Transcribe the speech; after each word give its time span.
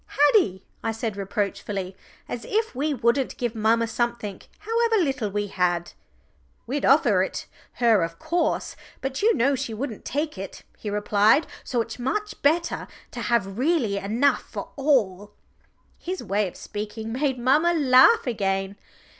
"Haddie," 0.33 0.65
I 0.81 0.93
said 0.93 1.15
reproachfully, 1.15 1.95
"as 2.27 2.43
if 2.43 2.73
we 2.73 2.91
wouldn't 2.91 3.37
give 3.37 3.53
mamma 3.53 3.85
something 3.85 4.41
however 4.57 4.95
little 4.97 5.29
we 5.29 5.45
had!" 5.45 5.91
"We'd 6.65 6.85
offer 6.85 7.21
it 7.21 7.45
her 7.73 8.01
of 8.01 8.17
course, 8.17 8.75
but 8.99 9.21
you 9.21 9.35
know 9.35 9.53
she 9.53 9.75
wouldn't 9.75 10.03
take 10.03 10.39
it," 10.39 10.63
he 10.75 10.89
replied. 10.89 11.45
"So 11.63 11.81
it's 11.81 11.99
much 11.99 12.41
better 12.41 12.87
to 13.11 13.21
have 13.21 13.59
really 13.59 13.97
enough 13.97 14.41
for 14.41 14.69
all." 14.75 15.33
His 15.99 16.23
way 16.23 16.47
of 16.47 16.57
speaking 16.57 17.11
made 17.13 17.37
mamma 17.37 17.71
laugh 17.71 18.25
again. 18.25 18.77